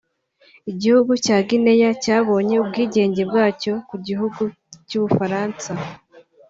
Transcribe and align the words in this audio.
Igihugu 0.71 1.11
cya 1.25 1.37
Guinea 1.47 1.91
cyabonye 2.03 2.55
ubwigenge 2.63 3.21
bwacyo 3.29 3.73
ku 3.89 3.95
gihugu 4.07 4.41
cy’ubufaransa 4.87 5.71